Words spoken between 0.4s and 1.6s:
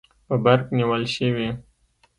برق نیول شوي